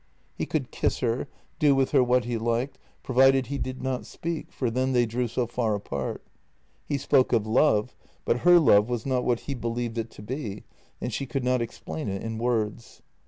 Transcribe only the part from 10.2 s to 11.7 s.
be, and she could not